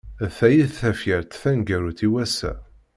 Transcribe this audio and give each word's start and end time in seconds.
D 0.27 0.27
ta 0.37 0.47
i 0.51 0.63
d 0.69 0.71
tafyirt 0.79 1.39
taneggarut 1.41 1.99
i 2.07 2.07
wass-a. 2.13 2.53